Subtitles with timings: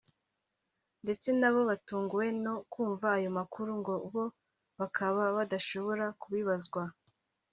[1.03, 4.25] ndetse nabo batunguwe no kumva ayo makuru ngo bo
[4.79, 6.83] bakaba badashobora kubibazwa